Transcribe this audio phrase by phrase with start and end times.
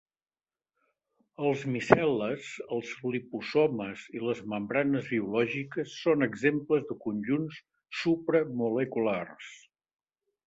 [1.47, 7.59] Els micel·les, els liposomes i les membranes biològiques són exemples de conjunts
[7.99, 9.53] supramoleculars.